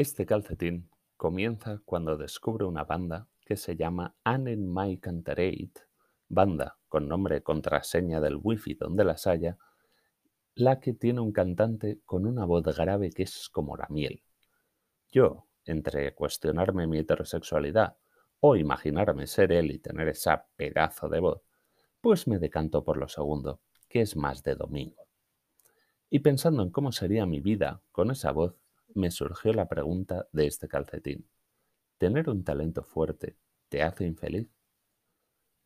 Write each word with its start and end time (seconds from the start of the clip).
Este 0.00 0.24
calcetín 0.24 0.88
comienza 1.18 1.82
cuando 1.84 2.16
descubre 2.16 2.64
una 2.64 2.84
banda 2.84 3.28
que 3.44 3.58
se 3.58 3.76
llama 3.76 4.16
Annen 4.24 4.72
My 4.72 4.96
Canterate, 4.96 5.74
banda 6.26 6.78
con 6.88 7.06
nombre 7.06 7.42
contraseña 7.42 8.18
del 8.18 8.40
wifi 8.42 8.72
donde 8.72 9.04
las 9.04 9.26
haya, 9.26 9.58
la 10.54 10.80
que 10.80 10.94
tiene 10.94 11.20
un 11.20 11.32
cantante 11.32 12.00
con 12.06 12.24
una 12.24 12.46
voz 12.46 12.64
grave 12.74 13.10
que 13.10 13.24
es 13.24 13.50
como 13.50 13.76
la 13.76 13.88
miel. 13.90 14.22
Yo, 15.12 15.48
entre 15.66 16.14
cuestionarme 16.14 16.86
mi 16.86 16.96
heterosexualidad 16.96 17.98
o 18.40 18.56
imaginarme 18.56 19.26
ser 19.26 19.52
él 19.52 19.70
y 19.70 19.80
tener 19.80 20.08
esa 20.08 20.46
pedazo 20.56 21.10
de 21.10 21.20
voz, 21.20 21.42
pues 22.00 22.26
me 22.26 22.38
decanto 22.38 22.84
por 22.84 22.96
lo 22.96 23.06
segundo, 23.06 23.60
que 23.86 24.00
es 24.00 24.16
más 24.16 24.42
de 24.44 24.54
domingo. 24.54 25.08
Y 26.08 26.20
pensando 26.20 26.62
en 26.62 26.70
cómo 26.70 26.90
sería 26.90 27.26
mi 27.26 27.40
vida 27.40 27.82
con 27.92 28.10
esa 28.10 28.32
voz, 28.32 28.59
me 28.94 29.10
surgió 29.10 29.52
la 29.52 29.68
pregunta 29.68 30.28
de 30.32 30.46
este 30.46 30.68
calcetín. 30.68 31.28
¿Tener 31.98 32.28
un 32.28 32.44
talento 32.44 32.82
fuerte 32.82 33.36
te 33.68 33.82
hace 33.82 34.06
infeliz? 34.06 34.48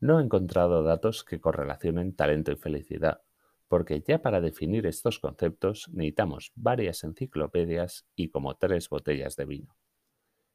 No 0.01 0.21
he 0.21 0.23
encontrado 0.23 0.83
datos 0.83 1.25
que 1.25 1.41
correlacionen 1.41 2.15
talento 2.15 2.53
y 2.53 2.57
felicidad, 2.57 3.23
porque 3.69 4.03
ya 4.07 4.21
para 4.21 4.41
definir 4.41 4.87
estos 4.87 5.19
conceptos 5.19 5.89
necesitamos 5.93 6.53
varias 6.55 7.05
enciclopedias 7.05 8.07
y 8.15 8.29
como 8.29 8.57
tres 8.57 8.89
botellas 8.89 9.37
de 9.37 9.45
vino. 9.47 9.77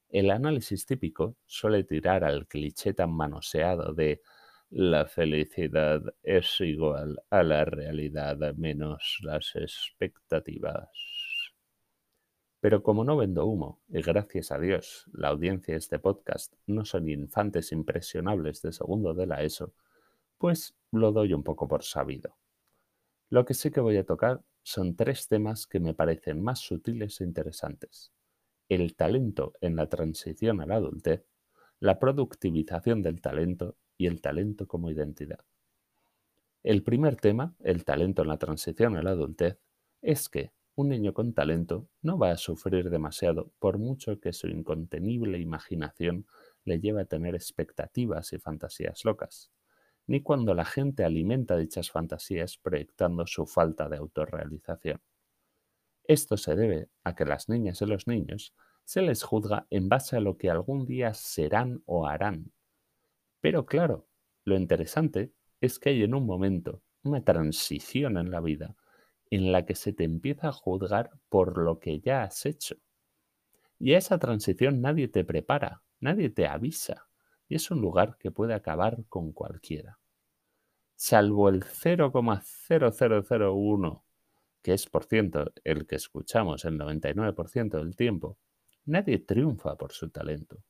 El 0.10 0.32
análisis 0.32 0.86
típico 0.86 1.38
suele 1.46 1.84
tirar 1.84 2.24
al 2.24 2.48
cliché 2.48 2.94
tan 2.94 3.12
manoseado 3.12 3.94
de 3.94 4.22
la 4.72 5.08
felicidad 5.08 6.02
es 6.22 6.62
igual 6.62 7.20
a 7.30 7.42
la 7.44 7.66
realidad 7.66 8.38
menos 8.56 9.18
las 9.24 9.56
expectativas. 9.56 11.19
Pero 12.60 12.84
como 12.84 13.04
no 13.04 13.16
vendo 13.16 13.46
humo, 13.46 13.82
y 13.88 14.02
gracias 14.02 14.52
a 14.52 14.60
Dios 14.60 15.06
la 15.14 15.30
audiencia 15.30 15.74
de 15.74 15.78
este 15.78 16.00
podcast 16.00 16.54
no 16.66 16.84
son 16.84 17.08
infantes 17.08 17.72
impresionables 17.72 18.62
de 18.62 18.74
segundo 18.74 19.14
de 19.14 19.28
la 19.28 19.44
ESO, 19.44 19.74
pues 20.38 20.76
lo 20.92 21.12
doy 21.12 21.34
un 21.34 21.44
poco 21.44 21.68
por 21.68 21.84
sabido. 21.84 22.36
Lo 23.30 23.46
que 23.46 23.54
sí 23.54 23.72
que 23.72 23.80
voy 23.80 23.98
a 23.98 24.06
tocar 24.06 24.42
son 24.64 24.96
tres 24.96 25.28
temas 25.28 25.68
que 25.68 25.80
me 25.80 25.94
parecen 25.94 26.42
más 26.42 26.60
sutiles 26.60 27.22
e 27.22 27.24
interesantes. 27.24 28.12
El 28.68 28.96
talento 28.96 29.54
en 29.62 29.76
la 29.76 29.88
transición 29.88 30.62
a 30.62 30.66
la 30.66 30.76
adultez, 30.76 31.26
la 31.80 31.98
productivización 31.98 33.02
del 33.02 33.22
talento 33.22 33.78
y 33.98 34.08
el 34.08 34.20
talento 34.22 34.68
como 34.68 34.90
identidad. 34.90 35.40
El 36.64 36.84
primer 36.84 37.16
tema, 37.16 37.56
el 37.60 37.86
talento 37.86 38.24
en 38.24 38.28
la 38.28 38.38
transición 38.38 38.98
a 38.98 39.04
la 39.04 39.12
adultez, 39.12 39.58
es 40.02 40.28
que 40.28 40.52
un 40.80 40.88
niño 40.88 41.14
con 41.14 41.34
talento 41.34 41.90
no 42.02 42.18
va 42.18 42.32
a 42.32 42.38
sufrir 42.38 42.90
demasiado 42.90 43.52
por 43.60 43.78
mucho 43.78 44.18
que 44.22 44.32
su 44.32 44.48
incontenible 44.48 45.38
imaginación 45.38 46.26
le 46.64 46.80
lleve 46.80 47.02
a 47.02 47.06
tener 47.06 47.36
expectativas 47.36 48.32
y 48.32 48.40
fantasías 48.40 49.04
locas, 49.04 49.52
ni 50.08 50.22
cuando 50.22 50.54
la 50.54 50.64
gente 50.64 51.04
alimenta 51.04 51.58
dichas 51.58 51.92
fantasías 51.92 52.58
proyectando 52.58 53.28
su 53.28 53.46
falta 53.46 53.90
de 53.90 53.98
autorrealización. 53.98 55.02
Esto 56.06 56.38
se 56.38 56.56
debe 56.56 56.88
a 57.04 57.14
que 57.14 57.26
las 57.26 57.50
niñas 57.50 57.82
y 57.82 57.86
los 57.86 58.08
niños 58.08 58.56
se 58.86 59.02
les 59.02 59.22
juzga 59.24 59.68
en 59.70 59.90
base 59.90 60.16
a 60.16 60.22
lo 60.22 60.38
que 60.38 60.50
algún 60.50 60.86
día 60.86 61.14
serán 61.14 61.84
o 61.88 62.08
harán, 62.08 62.54
pero 63.42 63.66
claro, 63.66 64.08
lo 64.46 64.56
interesante 64.56 65.34
es 65.60 65.78
que 65.78 65.90
hay 65.90 66.04
en 66.04 66.16
un 66.16 66.26
momento 66.26 66.84
una 67.04 67.22
transición 67.22 68.18
en 68.18 68.32
la 68.32 68.40
vida 68.40 68.78
en 69.30 69.52
la 69.52 69.66
que 69.66 69.76
se 69.76 69.94
te 69.94 70.04
empieza 70.04 70.50
a 70.50 70.54
juzgar 70.54 71.12
por 71.30 71.58
lo 71.58 71.80
que 71.80 72.00
ya 72.00 72.24
has 72.24 72.46
hecho. 72.46 72.76
Y 73.78 73.94
a 73.94 73.98
esa 73.98 74.18
transición 74.18 74.82
nadie 74.82 75.08
te 75.08 75.24
prepara, 75.24 75.84
nadie 76.00 76.30
te 76.30 76.48
avisa, 76.48 77.08
y 77.48 77.56
es 77.56 77.72
un 77.72 77.80
lugar 77.82 78.18
que 78.18 78.32
puede 78.32 78.54
acabar 78.54 79.06
con 79.08 79.32
cualquiera. 79.32 80.00
Salvo 80.96 81.48
el 81.50 81.64
0,0001, 81.64 84.04
que 84.62 84.74
es 84.74 84.86
por 84.88 85.06
ciento 85.06 85.54
el 85.64 85.88
que 85.88 85.96
escuchamos 85.96 86.66
el 86.66 86.78
99% 86.78 87.78
del 87.78 87.96
tiempo, 87.96 88.38
nadie 88.86 89.20
triunfa 89.20 89.78
por 89.78 89.94
su 89.94 90.10
talento. 90.10 90.62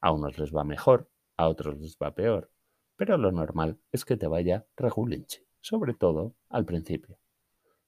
A 0.00 0.10
unos 0.12 0.38
les 0.38 0.52
va 0.54 0.64
mejor, 0.64 1.10
a 1.36 1.48
otros 1.48 1.78
les 1.78 1.96
va 1.96 2.14
peor, 2.14 2.50
pero 2.96 3.18
lo 3.18 3.30
normal 3.30 3.78
es 3.92 4.04
que 4.04 4.16
te 4.16 4.26
vaya 4.26 4.66
regulinche, 4.76 5.46
sobre 5.60 5.94
todo 5.94 6.34
al 6.48 6.64
principio. 6.64 7.18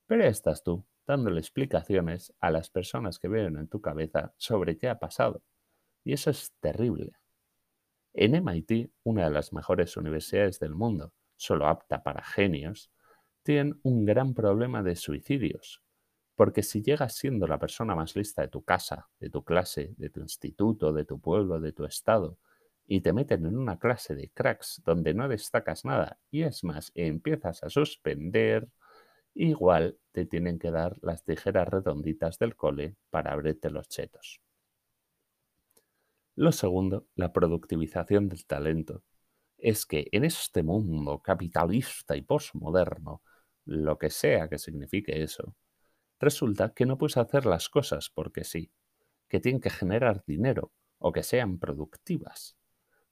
Pero 0.08 0.24
estás 0.24 0.64
tú 0.64 0.84
dándole 1.06 1.38
explicaciones 1.38 2.34
a 2.40 2.50
las 2.50 2.70
personas 2.70 3.18
que 3.18 3.28
viven 3.28 3.56
en 3.56 3.68
tu 3.68 3.80
cabeza 3.80 4.34
sobre 4.36 4.76
qué 4.76 4.88
ha 4.88 4.98
pasado. 4.98 5.42
Y 6.02 6.14
eso 6.14 6.30
es 6.30 6.52
terrible. 6.60 7.12
En 8.14 8.34
MIT, 8.34 8.90
una 9.04 9.24
de 9.24 9.30
las 9.30 9.52
mejores 9.52 9.96
universidades 9.96 10.58
del 10.58 10.74
mundo, 10.74 11.12
solo 11.36 11.68
apta 11.68 12.02
para 12.02 12.24
genios, 12.24 12.90
tienen 13.42 13.78
un 13.82 14.06
gran 14.06 14.34
problema 14.34 14.82
de 14.82 14.96
suicidios. 14.96 15.82
Porque 16.34 16.62
si 16.62 16.82
llegas 16.82 17.14
siendo 17.14 17.46
la 17.46 17.58
persona 17.58 17.94
más 17.94 18.16
lista 18.16 18.42
de 18.42 18.48
tu 18.48 18.64
casa, 18.64 19.08
de 19.20 19.28
tu 19.28 19.44
clase, 19.44 19.94
de 19.98 20.08
tu 20.08 20.20
instituto, 20.20 20.92
de 20.92 21.04
tu 21.04 21.20
pueblo, 21.20 21.60
de 21.60 21.72
tu 21.72 21.84
estado, 21.84 22.38
y 22.86 23.02
te 23.02 23.12
meten 23.12 23.44
en 23.44 23.58
una 23.58 23.78
clase 23.78 24.14
de 24.14 24.30
cracks 24.30 24.82
donde 24.86 25.12
no 25.12 25.28
destacas 25.28 25.84
nada 25.84 26.18
y 26.30 26.42
es 26.42 26.64
más, 26.64 26.90
empiezas 26.94 27.62
a 27.62 27.68
suspender, 27.68 28.68
igual 29.38 29.98
te 30.10 30.26
tienen 30.26 30.58
que 30.58 30.72
dar 30.72 30.98
las 31.00 31.22
tijeras 31.22 31.68
redonditas 31.68 32.38
del 32.38 32.56
cole 32.56 32.96
para 33.08 33.32
abrirte 33.32 33.70
los 33.70 33.88
chetos. 33.88 34.40
Lo 36.34 36.50
segundo, 36.50 37.06
la 37.14 37.32
productivización 37.32 38.28
del 38.28 38.46
talento, 38.46 39.04
es 39.56 39.86
que 39.86 40.08
en 40.10 40.24
este 40.24 40.62
mundo 40.62 41.20
capitalista 41.20 42.16
y 42.16 42.22
posmoderno, 42.22 43.22
lo 43.64 43.96
que 43.96 44.10
sea 44.10 44.48
que 44.48 44.58
signifique 44.58 45.22
eso, 45.22 45.54
resulta 46.18 46.74
que 46.74 46.86
no 46.86 46.98
puedes 46.98 47.16
hacer 47.16 47.46
las 47.46 47.68
cosas 47.68 48.10
porque 48.10 48.42
sí, 48.42 48.72
que 49.28 49.38
tienen 49.38 49.60
que 49.60 49.70
generar 49.70 50.24
dinero 50.26 50.72
o 50.98 51.12
que 51.12 51.22
sean 51.22 51.58
productivas. 51.58 52.56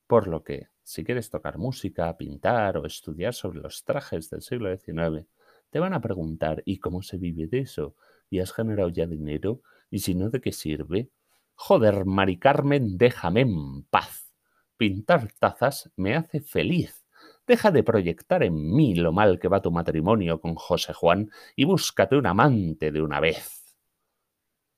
Por 0.09 0.27
lo 0.27 0.43
que, 0.43 0.69
si 0.83 1.05
quieres 1.05 1.31
tocar 1.31 1.59
música, 1.59 2.17
pintar 2.17 2.79
o 2.79 2.87
estudiar 2.87 3.35
sobre 3.35 3.61
los 3.61 3.85
trajes 3.85 4.31
del 4.31 4.43
siglo 4.43 4.77
XIX, 4.77 5.27
te 5.71 5.79
van 5.79 5.95
a 5.95 6.01
preguntar 6.01 6.63
¿y 6.65 6.79
cómo 6.79 7.03
se 7.03 7.19
vive 7.19 7.47
de 7.47 7.61
eso? 7.61 7.97
¿Y 8.31 8.41
has 8.41 8.53
generado 8.53 8.89
ya 8.89 9.07
dinero? 9.07 9.63
¿Y 9.91 10.01
si 10.01 10.15
no, 10.15 10.31
de 10.31 10.41
qué 10.41 10.53
sirve? 10.53 11.11
Joder, 11.55 12.05
Mari 12.05 12.39
Carmen, 12.39 12.99
déjame 12.99 13.43
en 13.43 13.83
paz. 13.85 14.33
Pintar 14.77 15.33
tazas 15.39 15.91
me 15.97 16.15
hace 16.15 16.41
feliz. 16.41 17.07
Deja 17.47 17.71
de 17.71 17.83
proyectar 17.83 18.43
en 18.43 18.75
mí 18.75 18.95
lo 18.95 19.13
mal 19.13 19.39
que 19.39 19.49
va 19.49 19.63
tu 19.63 19.71
matrimonio 19.71 20.41
con 20.41 20.55
José 20.57 20.93
Juan 20.93 21.31
y 21.55 21.65
búscate 21.65 22.17
un 22.17 22.27
amante 22.27 22.93
de 22.93 23.01
una 23.01 23.21
vez. 23.21 23.65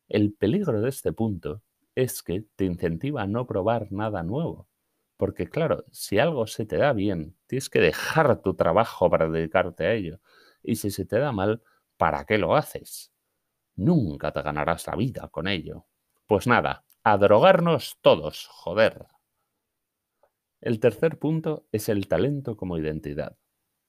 El 0.08 0.32
peligro 0.32 0.80
de 0.80 0.88
este 0.88 1.12
punto 1.12 1.62
es 1.94 2.22
que 2.22 2.44
te 2.56 2.64
incentiva 2.64 3.22
a 3.22 3.26
no 3.26 3.46
probar 3.46 3.90
nada 3.90 4.22
nuevo. 4.22 4.68
Porque 5.16 5.48
claro, 5.48 5.84
si 5.90 6.18
algo 6.18 6.46
se 6.46 6.64
te 6.64 6.76
da 6.76 6.92
bien, 6.92 7.36
tienes 7.46 7.68
que 7.68 7.80
dejar 7.80 8.40
tu 8.40 8.54
trabajo 8.54 9.10
para 9.10 9.28
dedicarte 9.28 9.84
a 9.86 9.94
ello. 9.94 10.20
Y 10.68 10.76
si 10.76 10.90
se 10.90 11.06
te 11.06 11.18
da 11.18 11.32
mal, 11.32 11.62
¿para 11.96 12.26
qué 12.26 12.36
lo 12.36 12.54
haces? 12.54 13.10
Nunca 13.76 14.32
te 14.32 14.42
ganarás 14.42 14.86
la 14.86 14.96
vida 14.96 15.28
con 15.28 15.48
ello. 15.48 15.86
Pues 16.26 16.46
nada, 16.46 16.84
a 17.04 17.16
drogarnos 17.16 17.96
todos, 18.02 18.46
joder. 18.48 19.06
El 20.60 20.78
tercer 20.78 21.18
punto 21.18 21.66
es 21.72 21.88
el 21.88 22.06
talento 22.06 22.54
como 22.58 22.76
identidad. 22.76 23.38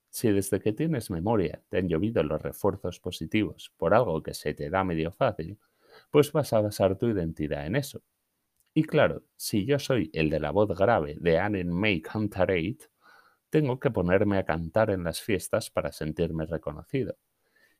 Si 0.09 0.31
desde 0.31 0.61
que 0.61 0.71
tienes 0.71 1.11
memoria 1.11 1.61
te 1.67 1.79
han 1.79 1.89
llovido 1.89 2.23
los 2.23 2.41
refuerzos 2.41 3.01
positivos 3.01 3.73
por 3.75 3.93
algo 3.93 4.23
que 4.23 4.33
se 4.33 4.53
te 4.53 4.69
da 4.69 4.85
medio 4.85 5.11
fácil, 5.11 5.59
pues 6.11 6.31
vas 6.31 6.53
a 6.53 6.61
basar 6.61 6.97
tu 6.97 7.07
identidad 7.09 7.65
en 7.65 7.75
eso. 7.75 8.01
Y 8.73 8.83
claro, 8.83 9.25
si 9.35 9.65
yo 9.65 9.79
soy 9.79 10.11
el 10.13 10.29
de 10.29 10.39
la 10.39 10.51
voz 10.51 10.69
grave 10.77 11.17
de 11.19 11.39
Anne 11.39 11.65
May 11.65 12.01
Cantarate, 12.01 12.87
tengo 13.49 13.79
que 13.79 13.91
ponerme 13.91 14.37
a 14.37 14.45
cantar 14.45 14.91
en 14.91 15.03
las 15.03 15.21
fiestas 15.21 15.69
para 15.69 15.91
sentirme 15.91 16.45
reconocido. 16.45 17.17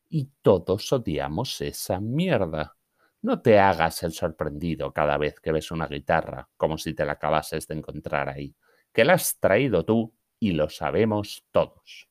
Y 0.08 0.30
todos 0.42 0.92
odiamos 0.92 1.60
esa 1.60 2.00
mierda. 2.00 2.76
No 3.22 3.40
te 3.42 3.58
hagas 3.58 4.02
el 4.02 4.12
sorprendido 4.12 4.92
cada 4.92 5.18
vez 5.18 5.38
que 5.40 5.52
ves 5.52 5.70
una 5.70 5.86
guitarra, 5.86 6.48
como 6.56 6.78
si 6.78 6.94
te 6.94 7.04
la 7.04 7.12
acabases 7.12 7.66
de 7.68 7.74
encontrar 7.74 8.28
ahí, 8.28 8.54
que 8.92 9.04
la 9.04 9.14
has 9.14 9.38
traído 9.38 9.84
tú 9.84 10.14
y 10.38 10.52
lo 10.52 10.68
sabemos 10.68 11.44
todos. 11.52 12.08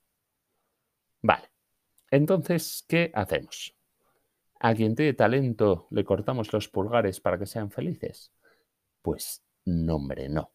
Vale, 1.21 1.49
entonces, 2.11 2.85
¿qué 2.87 3.11
hacemos? 3.13 3.75
¿A 4.59 4.73
quien 4.73 4.95
tiene 4.95 5.13
talento 5.13 5.87
le 5.91 6.03
cortamos 6.03 6.51
los 6.53 6.67
pulgares 6.69 7.19
para 7.19 7.39
que 7.39 7.45
sean 7.45 7.71
felices? 7.71 8.31
Pues 9.01 9.43
nombre 9.65 10.29
no. 10.29 10.51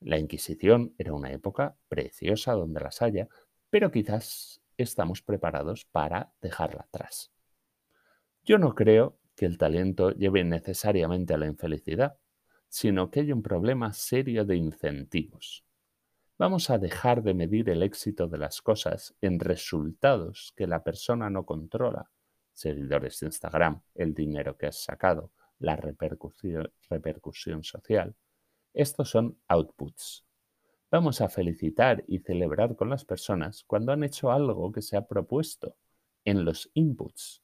La 0.00 0.18
Inquisición 0.18 0.94
era 0.98 1.12
una 1.12 1.32
época 1.32 1.76
preciosa 1.88 2.52
donde 2.52 2.80
las 2.80 3.02
haya, 3.02 3.28
pero 3.70 3.90
quizás 3.90 4.60
estamos 4.76 5.22
preparados 5.22 5.84
para 5.86 6.32
dejarla 6.40 6.82
atrás. 6.82 7.32
Yo 8.44 8.58
no 8.58 8.74
creo 8.74 9.18
que 9.34 9.46
el 9.46 9.58
talento 9.58 10.10
lleve 10.10 10.44
necesariamente 10.44 11.34
a 11.34 11.38
la 11.38 11.46
infelicidad, 11.46 12.18
sino 12.68 13.10
que 13.10 13.20
hay 13.20 13.32
un 13.32 13.42
problema 13.42 13.92
serio 13.92 14.44
de 14.44 14.56
incentivos. 14.56 15.64
Vamos 16.38 16.68
a 16.68 16.78
dejar 16.78 17.22
de 17.22 17.32
medir 17.32 17.70
el 17.70 17.82
éxito 17.82 18.28
de 18.28 18.38
las 18.38 18.60
cosas 18.60 19.14
en 19.22 19.40
resultados 19.40 20.52
que 20.54 20.66
la 20.66 20.84
persona 20.84 21.30
no 21.30 21.46
controla, 21.46 22.10
seguidores 22.52 23.20
de 23.20 23.26
Instagram, 23.26 23.80
el 23.94 24.12
dinero 24.12 24.56
que 24.56 24.66
has 24.66 24.82
sacado, 24.82 25.32
la 25.58 25.76
repercusión, 25.76 27.64
social. 27.64 28.14
Estos 28.76 29.08
son 29.08 29.38
outputs. 29.48 30.26
Vamos 30.90 31.22
a 31.22 31.30
felicitar 31.30 32.04
y 32.06 32.18
celebrar 32.18 32.76
con 32.76 32.90
las 32.90 33.06
personas 33.06 33.64
cuando 33.64 33.90
han 33.90 34.04
hecho 34.04 34.30
algo 34.30 34.70
que 34.70 34.82
se 34.82 34.98
ha 34.98 35.06
propuesto 35.06 35.76
en 36.26 36.44
los 36.44 36.70
inputs. 36.74 37.42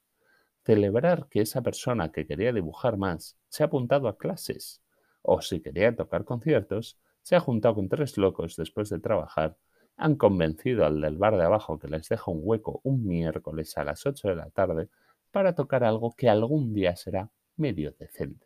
Celebrar 0.63 1.27
que 1.29 1.41
esa 1.41 1.63
persona 1.63 2.11
que 2.11 2.27
quería 2.27 2.53
dibujar 2.53 2.97
más 2.97 3.35
se 3.49 3.63
ha 3.63 3.65
apuntado 3.65 4.07
a 4.07 4.15
clases 4.19 4.83
o 5.23 5.41
si 5.41 5.59
quería 5.59 5.95
tocar 5.95 6.23
conciertos, 6.23 6.99
se 7.23 7.35
ha 7.35 7.39
juntado 7.39 7.73
con 7.73 7.89
tres 7.89 8.15
locos 8.19 8.55
después 8.55 8.89
de 8.89 8.99
trabajar, 8.99 9.57
han 9.97 10.17
convencido 10.17 10.85
al 10.85 11.01
del 11.01 11.17
bar 11.17 11.35
de 11.35 11.45
abajo 11.45 11.79
que 11.79 11.87
les 11.87 12.07
deja 12.09 12.29
un 12.29 12.41
hueco 12.43 12.79
un 12.83 13.07
miércoles 13.07 13.75
a 13.79 13.83
las 13.83 14.05
8 14.05 14.27
de 14.27 14.35
la 14.35 14.51
tarde 14.51 14.87
para 15.31 15.55
tocar 15.55 15.83
algo 15.83 16.13
que 16.15 16.29
algún 16.29 16.75
día 16.75 16.95
será 16.95 17.31
medio 17.55 17.91
decente. 17.97 18.45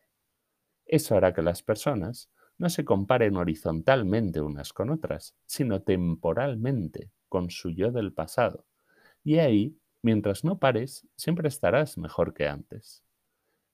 Eso 0.85 1.17
hará 1.17 1.33
que 1.33 1.41
las 1.41 1.61
personas 1.61 2.29
no 2.57 2.69
se 2.69 2.85
comparen 2.85 3.35
horizontalmente 3.37 4.41
unas 4.41 4.73
con 4.73 4.89
otras, 4.89 5.35
sino 5.45 5.81
temporalmente 5.81 7.11
con 7.29 7.49
su 7.49 7.69
yo 7.69 7.91
del 7.91 8.13
pasado. 8.13 8.65
Y 9.23 9.39
ahí, 9.39 9.77
mientras 10.01 10.43
no 10.43 10.59
pares, 10.59 11.07
siempre 11.15 11.47
estarás 11.47 11.97
mejor 11.97 12.33
que 12.33 12.47
antes. 12.47 13.03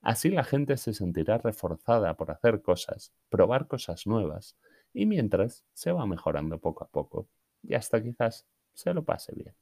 Así 0.01 0.29
la 0.29 0.43
gente 0.43 0.75
se 0.77 0.93
sentirá 0.93 1.37
reforzada 1.37 2.15
por 2.15 2.29
hacer 2.31 2.61
cosas, 2.61 3.13
probar 3.29 3.67
cosas 3.67 4.05
nuevas, 4.05 4.57
y 4.93 5.05
mientras 5.05 5.65
se 5.73 5.91
va 5.91 6.05
mejorando 6.05 6.59
poco 6.59 6.83
a 6.83 6.89
poco, 6.89 7.29
y 7.61 7.73
hasta 7.75 8.03
quizás 8.03 8.45
se 8.73 8.93
lo 8.93 9.05
pase 9.05 9.33
bien. 9.33 9.55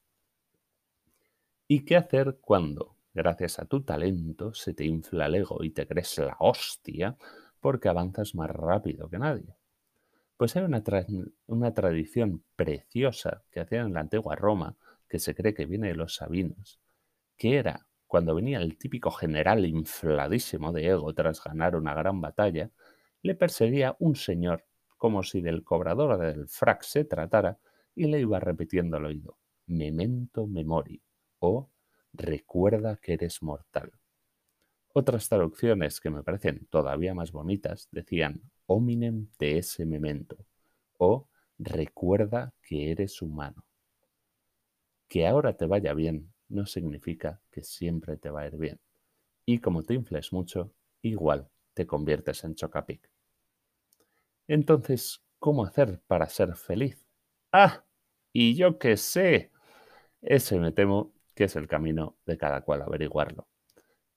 ¿Y 1.68 1.86
qué 1.86 1.96
hacer 1.96 2.40
cuando, 2.42 2.98
gracias 3.14 3.60
a 3.60 3.66
tu 3.66 3.84
talento, 3.84 4.54
se 4.54 4.74
te 4.74 4.84
infla 4.84 5.28
el 5.28 5.36
ego 5.36 5.64
y 5.64 5.70
te 5.70 5.88
crees 5.88 6.18
la 6.18 6.36
hostia 6.40 7.16
porque 7.62 7.88
avanzas 7.88 8.36
más 8.36 8.50
rápido 8.50 9.10
que 9.10 9.19
nadie? 9.19 9.56
Pues 10.36 10.56
hay 10.56 10.63
una, 10.63 10.84
tradición 11.74 12.44
preciosa 12.56 13.44
que 13.52 13.60
hacían 13.60 13.88
en 13.88 13.94
la 13.94 14.00
antigua 14.00 14.36
Roma, 14.36 14.75
que 15.08 15.19
se 15.19 15.36
cree 15.36 15.54
que 15.54 15.68
viene 15.68 15.90
de 15.90 15.96
los 15.96 16.16
sabinos, 16.16 16.81
que 17.38 17.58
era 17.58 17.88
cuando 18.08 18.34
venía 18.34 18.58
el 18.58 18.78
típico 18.78 19.12
general 19.12 19.66
infladísimo 19.66 20.74
de 20.74 20.88
ego 20.88 21.13
tras 21.13 21.44
ganar 21.44 21.75
una 21.75 21.94
gran 21.94 22.22
batalla, 22.22 22.72
le 23.22 23.36
perseguía 23.36 23.96
un 24.00 24.16
señor, 24.16 24.66
como 24.98 25.22
si 25.22 25.42
del 25.42 25.63
cobrador 25.63 26.18
del 26.18 26.48
frac 26.50 26.81
se 26.81 27.06
tratara, 27.06 27.60
y 27.94 28.08
le 28.08 28.19
iba 28.19 28.40
repitiendo 28.40 28.98
al 28.98 29.06
oído, 29.06 29.38
memento 29.68 30.48
memori, 30.48 31.04
o 31.38 31.69
recuerda 32.13 32.98
que 32.98 33.13
eres 33.13 33.44
mortal. 33.44 33.92
Otras 34.94 35.30
traducciones 35.30 36.02
que 36.02 36.10
me 36.10 36.22
parecen 36.22 36.68
todavía 36.70 37.14
más 37.14 37.32
bonitas 37.32 37.88
decían 37.92 38.42
hominem 38.66 39.28
te 39.38 39.58
ese 39.58 39.86
memento, 39.86 40.46
o 40.98 41.30
recuerda 41.58 42.54
que 42.62 42.92
eres 42.92 43.22
humano. 43.22 43.66
Que 45.08 45.28
ahora 45.28 45.56
te 45.56 45.66
vaya 45.66 45.94
bien 45.94 46.34
no 46.50 46.66
significa 46.66 47.42
que 47.50 47.64
siempre 47.64 48.18
te 48.18 48.30
va 48.30 48.42
a 48.42 48.48
ir 48.48 48.58
bien. 48.58 48.80
Y 49.46 49.60
como 49.60 49.84
te 49.84 49.94
infles 49.94 50.34
mucho, 50.34 50.74
igual 51.02 51.50
te 51.74 51.88
conviertes 51.88 52.44
en 52.44 52.56
chocapic. 52.56 53.10
Entonces, 54.48 55.24
¿cómo 55.40 55.64
hacer 55.64 56.02
para 56.08 56.28
ser 56.28 56.56
feliz? 56.56 57.06
¡Ah! 57.54 57.86
Y 58.34 58.56
yo 58.56 58.78
qué 58.78 58.98
sé. 58.98 59.52
Ese 60.22 60.60
me 60.60 60.72
temo 60.72 61.14
que 61.34 61.46
es 61.46 61.56
el 61.56 61.68
camino 61.68 62.18
de 62.26 62.38
cada 62.38 62.62
cual 62.62 62.82
averiguarlo. 62.82 63.48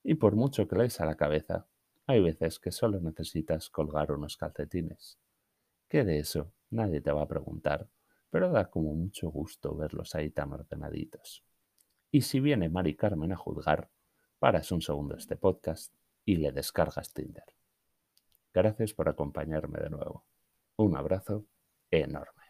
Y 0.05 0.15
por 0.15 0.37
mucho 0.37 0.69
que 0.69 0.77
lees 0.77 1.01
a 1.01 1.07
la 1.07 1.17
cabeza, 1.17 1.67
hay 2.07 2.21
veces 2.21 2.61
que 2.61 2.71
solo 2.71 3.01
necesitas 3.01 3.71
colgar 3.71 4.13
unos 4.13 4.37
calcetines. 4.37 5.19
Que 5.89 6.05
de 6.05 6.19
eso 6.19 6.53
nadie 6.71 7.01
te 7.01 7.11
va 7.11 7.23
a 7.23 7.29
preguntar, 7.29 7.89
pero 8.29 8.51
da 8.51 8.71
como 8.71 8.95
mucho 8.95 9.31
gusto 9.31 9.75
verlos 9.75 10.15
ahí 10.15 10.31
tan 10.31 10.53
ordenaditos. 10.53 11.43
Y 12.11 12.21
si 12.21 12.39
viene 12.39 12.69
Mari 12.69 12.95
Carmen 12.95 13.33
a 13.33 13.37
juzgar, 13.37 13.89
paras 14.39 14.71
un 14.73 14.83
segundo 14.83 15.17
este 15.17 15.37
podcast 15.37 15.95
y 16.27 16.37
le 16.37 16.53
descargas 16.53 17.13
Tinder. 17.13 17.57
Gracias 18.53 18.93
por 18.93 19.09
acompañarme 19.09 19.81
de 19.81 19.91
nuevo. 19.91 20.27
Un 20.77 20.97
abrazo 20.97 21.47
enorme. 21.91 22.44